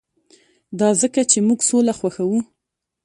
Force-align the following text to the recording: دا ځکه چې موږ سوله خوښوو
دا 0.79 0.89
ځکه 1.01 1.21
چې 1.31 1.37
موږ 1.47 1.59
سوله 1.69 1.93
خوښوو 1.99 2.39